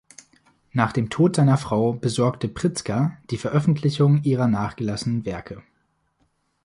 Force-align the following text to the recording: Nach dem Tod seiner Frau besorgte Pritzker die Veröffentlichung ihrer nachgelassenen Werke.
Nach 0.71 0.93
dem 0.93 1.11
Tod 1.11 1.35
seiner 1.35 1.59
Frau 1.59 1.93
besorgte 1.93 2.47
Pritzker 2.47 3.19
die 3.29 3.37
Veröffentlichung 3.37 4.23
ihrer 4.23 4.47
nachgelassenen 4.47 5.25
Werke. 5.27 5.61